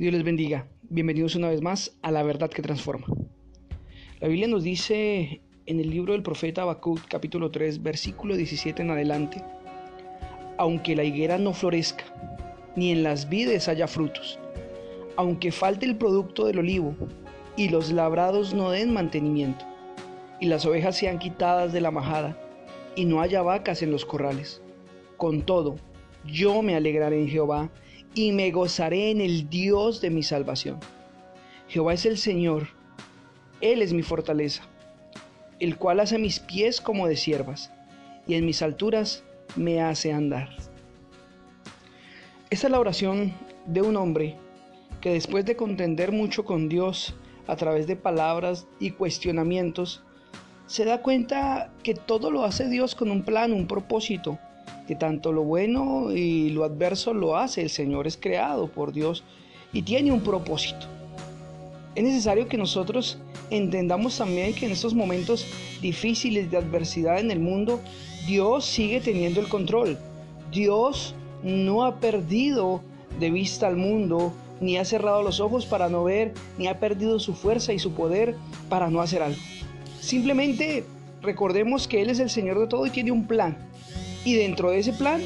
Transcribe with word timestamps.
Dios 0.00 0.14
les 0.14 0.24
bendiga. 0.24 0.66
Bienvenidos 0.88 1.34
una 1.34 1.50
vez 1.50 1.60
más 1.60 1.94
a 2.00 2.10
la 2.10 2.22
verdad 2.22 2.48
que 2.48 2.62
transforma. 2.62 3.06
La 4.18 4.28
Biblia 4.28 4.48
nos 4.48 4.64
dice 4.64 5.42
en 5.66 5.78
el 5.78 5.90
libro 5.90 6.14
del 6.14 6.22
profeta 6.22 6.62
Habacuc, 6.62 7.06
capítulo 7.06 7.50
3, 7.50 7.82
versículo 7.82 8.34
17 8.34 8.80
en 8.80 8.88
adelante, 8.92 9.44
aunque 10.56 10.96
la 10.96 11.04
higuera 11.04 11.36
no 11.36 11.52
florezca, 11.52 12.04
ni 12.76 12.92
en 12.92 13.02
las 13.02 13.28
vides 13.28 13.68
haya 13.68 13.86
frutos, 13.86 14.38
aunque 15.16 15.52
falte 15.52 15.84
el 15.84 15.98
producto 15.98 16.46
del 16.46 16.60
olivo, 16.60 16.96
y 17.58 17.68
los 17.68 17.92
labrados 17.92 18.54
no 18.54 18.70
den 18.70 18.94
mantenimiento, 18.94 19.66
y 20.40 20.46
las 20.46 20.64
ovejas 20.64 20.96
sean 20.96 21.18
quitadas 21.18 21.74
de 21.74 21.82
la 21.82 21.90
majada, 21.90 22.38
y 22.96 23.04
no 23.04 23.20
haya 23.20 23.42
vacas 23.42 23.82
en 23.82 23.92
los 23.92 24.06
corrales. 24.06 24.62
Con 25.18 25.42
todo, 25.42 25.76
yo 26.24 26.62
me 26.62 26.74
alegraré 26.74 27.20
en 27.20 27.28
Jehová, 27.28 27.70
y 28.14 28.32
me 28.32 28.50
gozaré 28.50 29.10
en 29.10 29.20
el 29.20 29.48
Dios 29.48 30.00
de 30.00 30.10
mi 30.10 30.22
salvación. 30.22 30.78
Jehová 31.68 31.94
es 31.94 32.06
el 32.06 32.18
Señor, 32.18 32.68
Él 33.60 33.82
es 33.82 33.92
mi 33.92 34.02
fortaleza, 34.02 34.64
el 35.60 35.76
cual 35.76 36.00
hace 36.00 36.18
mis 36.18 36.40
pies 36.40 36.80
como 36.80 37.06
de 37.06 37.16
siervas, 37.16 37.72
y 38.26 38.34
en 38.34 38.46
mis 38.46 38.62
alturas 38.62 39.22
me 39.56 39.80
hace 39.80 40.12
andar. 40.12 40.50
Esta 42.50 42.66
es 42.66 42.70
la 42.72 42.80
oración 42.80 43.32
de 43.66 43.82
un 43.82 43.96
hombre 43.96 44.36
que 45.00 45.12
después 45.12 45.44
de 45.44 45.56
contender 45.56 46.12
mucho 46.12 46.44
con 46.44 46.68
Dios 46.68 47.14
a 47.46 47.56
través 47.56 47.86
de 47.86 47.96
palabras 47.96 48.66
y 48.78 48.90
cuestionamientos, 48.90 50.02
se 50.66 50.84
da 50.84 51.02
cuenta 51.02 51.72
que 51.82 51.94
todo 51.94 52.30
lo 52.30 52.44
hace 52.44 52.68
Dios 52.68 52.94
con 52.94 53.10
un 53.10 53.24
plan, 53.24 53.52
un 53.52 53.66
propósito, 53.66 54.38
que 54.86 54.94
tanto 54.96 55.32
lo 55.32 55.42
bueno 55.42 56.12
y 56.12 56.50
lo 56.50 56.64
adverso 56.64 57.14
lo 57.14 57.36
hace. 57.36 57.62
El 57.62 57.70
Señor 57.70 58.06
es 58.06 58.16
creado 58.16 58.68
por 58.68 58.92
Dios 58.92 59.24
y 59.72 59.82
tiene 59.82 60.12
un 60.12 60.20
propósito. 60.20 60.86
Es 61.94 62.04
necesario 62.04 62.48
que 62.48 62.56
nosotros 62.56 63.18
entendamos 63.50 64.16
también 64.18 64.54
que 64.54 64.66
en 64.66 64.72
estos 64.72 64.94
momentos 64.94 65.46
difíciles 65.80 66.50
de 66.50 66.56
adversidad 66.56 67.18
en 67.18 67.30
el 67.30 67.40
mundo, 67.40 67.80
Dios 68.26 68.64
sigue 68.64 69.00
teniendo 69.00 69.40
el 69.40 69.48
control. 69.48 69.98
Dios 70.52 71.14
no 71.42 71.84
ha 71.84 71.96
perdido 71.96 72.82
de 73.18 73.30
vista 73.30 73.66
al 73.66 73.76
mundo, 73.76 74.32
ni 74.60 74.76
ha 74.76 74.84
cerrado 74.84 75.22
los 75.22 75.40
ojos 75.40 75.66
para 75.66 75.88
no 75.88 76.04
ver, 76.04 76.34
ni 76.58 76.68
ha 76.68 76.78
perdido 76.78 77.18
su 77.18 77.34
fuerza 77.34 77.72
y 77.72 77.78
su 77.78 77.92
poder 77.92 78.36
para 78.68 78.90
no 78.90 79.00
hacer 79.00 79.22
algo. 79.22 79.40
Simplemente 80.00 80.84
recordemos 81.22 81.88
que 81.88 82.02
Él 82.02 82.10
es 82.10 82.18
el 82.20 82.30
Señor 82.30 82.58
de 82.58 82.66
todo 82.66 82.86
y 82.86 82.90
tiene 82.90 83.10
un 83.10 83.26
plan. 83.26 83.69
Y 84.24 84.34
dentro 84.34 84.70
de 84.70 84.78
ese 84.78 84.92
plan, 84.92 85.20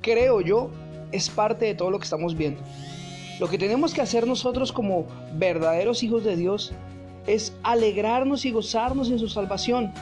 creo 0.00 0.40
yo, 0.40 0.70
es 1.12 1.30
parte 1.30 1.64
de 1.64 1.74
todo 1.74 1.90
lo 1.90 1.98
que 1.98 2.04
estamos 2.04 2.36
viendo. 2.36 2.60
Lo 3.40 3.48
que 3.48 3.58
tenemos 3.58 3.94
que 3.94 4.00
hacer 4.00 4.26
nosotros 4.26 4.72
como 4.72 5.06
verdaderos 5.34 6.02
hijos 6.02 6.24
de 6.24 6.36
Dios 6.36 6.72
es 7.26 7.52
alegrarnos 7.62 8.44
y 8.44 8.50
gozarnos 8.50 9.10
en 9.10 9.18
su 9.18 9.28
salvación, 9.28 9.92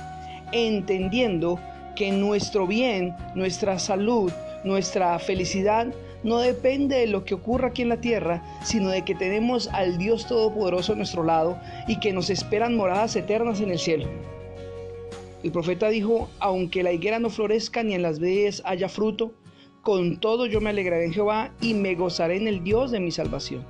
entendiendo 0.53 1.59
que 1.95 2.13
nuestro 2.13 2.67
bien, 2.67 3.15
nuestra 3.35 3.79
salud, 3.79 4.33
nuestra 4.65 5.19
felicidad 5.19 5.89
no 6.23 6.39
depende 6.39 6.97
de 6.97 7.07
lo 7.07 7.25
que 7.25 7.35
ocurra 7.35 7.69
aquí 7.69 7.83
en 7.83 7.89
la 7.89 8.01
tierra, 8.01 8.43
sino 8.63 8.89
de 8.91 9.03
que 9.03 9.15
tenemos 9.15 9.69
al 9.69 9.99
Dios 9.99 10.27
Todopoderoso 10.27 10.93
a 10.93 10.97
nuestro 10.97 11.23
lado 11.23 11.59
y 11.87 12.01
que 12.01 12.13
nos 12.13 12.31
esperan 12.31 12.77
moradas 12.77 13.15
eternas 13.17 13.61
en 13.61 13.71
el 13.71 13.79
cielo. 13.79 14.09
El 15.47 15.53
profeta 15.53 15.89
dijo, 15.91 16.29
aunque 16.41 16.83
la 16.83 16.91
higuera 16.91 17.21
no 17.21 17.31
florezca 17.31 17.85
ni 17.85 17.95
en 17.95 18.03
las 18.03 18.19
vides 18.19 18.63
haya 18.65 18.89
fruto, 18.89 19.33
con 19.81 20.19
todo 20.19 20.47
yo 20.47 20.61
me 20.61 20.71
alegraré 20.71 21.05
en 21.05 21.13
Jehová 21.13 21.53
y 21.61 21.73
me 21.73 21.95
gozaré 21.95 22.37
en 22.39 22.49
el 22.49 22.65
Dios 22.65 22.91
de 22.91 22.99
mi 22.99 23.13
salvación. 23.13 23.65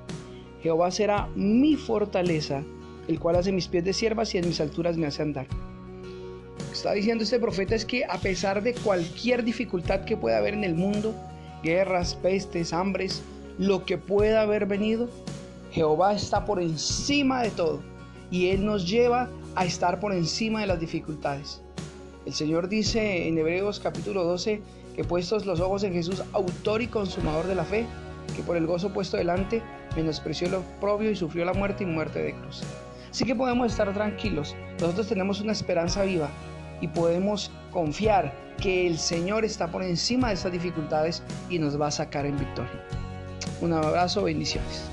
Jehová 0.62 0.90
será 0.90 1.28
mi 1.36 1.76
fortaleza, 1.76 2.64
el 3.08 3.20
cual 3.20 3.36
hace 3.36 3.52
mis 3.52 3.68
pies 3.68 3.84
de 3.84 3.92
siervas 3.92 4.34
y 4.34 4.38
en 4.38 4.46
mis 4.48 4.58
alturas 4.58 4.96
me 4.96 5.06
hace 5.06 5.20
andar. 5.20 5.48
Está 6.72 6.92
diciendo 6.92 7.24
este 7.24 7.38
profeta 7.38 7.74
es 7.74 7.84
que 7.84 8.06
a 8.06 8.16
pesar 8.20 8.62
de 8.62 8.72
cualquier 8.72 9.44
dificultad 9.44 10.06
que 10.06 10.16
pueda 10.16 10.38
haber 10.38 10.54
en 10.54 10.64
el 10.64 10.76
mundo, 10.76 11.14
guerras, 11.62 12.14
pestes, 12.14 12.72
hambres, 12.72 13.22
lo 13.58 13.84
que 13.84 13.98
pueda 13.98 14.40
haber 14.40 14.64
venido, 14.64 15.10
Jehová 15.72 16.14
está 16.14 16.46
por 16.46 16.58
encima 16.58 17.42
de 17.42 17.50
todo 17.50 17.82
y 18.30 18.46
Él 18.46 18.64
nos 18.64 18.88
lleva 18.88 19.28
a 19.54 19.66
estar 19.66 20.00
por 20.00 20.14
encima 20.14 20.62
de 20.62 20.68
las 20.68 20.80
dificultades. 20.80 21.60
El 22.26 22.34
Señor 22.34 22.68
dice 22.68 23.28
en 23.28 23.38
Hebreos 23.38 23.78
capítulo 23.78 24.24
12 24.24 24.60
que 24.96 25.04
puestos 25.04 25.46
los 25.46 25.60
ojos 25.60 25.84
en 25.84 25.92
Jesús, 25.92 26.24
autor 26.32 26.82
y 26.82 26.88
consumador 26.88 27.46
de 27.46 27.54
la 27.54 27.64
fe, 27.64 27.86
que 28.34 28.42
por 28.42 28.56
el 28.56 28.66
gozo 28.66 28.92
puesto 28.92 29.16
delante 29.16 29.62
menospreció 29.94 30.48
lo 30.48 30.62
propio 30.80 31.08
y 31.12 31.14
sufrió 31.14 31.44
la 31.44 31.52
muerte 31.52 31.84
y 31.84 31.86
muerte 31.86 32.20
de 32.20 32.34
cruz. 32.34 32.64
Así 33.08 33.24
que 33.24 33.36
podemos 33.36 33.70
estar 33.70 33.94
tranquilos, 33.94 34.56
nosotros 34.80 35.06
tenemos 35.06 35.40
una 35.40 35.52
esperanza 35.52 36.02
viva 36.02 36.28
y 36.80 36.88
podemos 36.88 37.52
confiar 37.70 38.34
que 38.60 38.88
el 38.88 38.98
Señor 38.98 39.44
está 39.44 39.68
por 39.68 39.84
encima 39.84 40.28
de 40.28 40.34
estas 40.34 40.50
dificultades 40.50 41.22
y 41.48 41.60
nos 41.60 41.80
va 41.80 41.86
a 41.86 41.92
sacar 41.92 42.26
en 42.26 42.36
victoria. 42.36 42.84
Un 43.60 43.72
abrazo, 43.72 44.24
bendiciones. 44.24 44.90